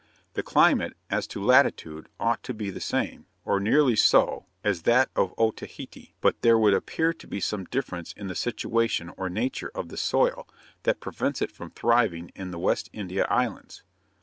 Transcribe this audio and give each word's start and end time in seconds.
The 0.33 0.41
climate, 0.41 0.97
as 1.11 1.27
to 1.27 1.43
latitude, 1.43 2.09
ought 2.19 2.41
to 2.45 2.55
be 2.55 2.71
the 2.71 2.79
same, 2.79 3.27
or 3.45 3.59
nearly 3.59 3.95
so, 3.95 4.47
as 4.63 4.81
that 4.81 5.11
of 5.15 5.31
Otaheite, 5.37 6.15
but 6.21 6.41
there 6.41 6.57
would 6.57 6.73
appear 6.73 7.13
to 7.13 7.27
be 7.27 7.39
some 7.39 7.65
difference 7.65 8.11
in 8.13 8.25
the 8.25 8.33
situation 8.33 9.13
or 9.15 9.29
nature 9.29 9.69
of 9.75 9.89
the 9.89 9.97
soil, 9.97 10.47
that 10.85 11.01
prevents 11.01 11.39
it 11.39 11.51
from 11.51 11.69
thriving 11.69 12.31
in 12.35 12.49
the 12.49 12.57
West 12.57 12.89
India 12.91 13.27
Islands. 13.29 13.83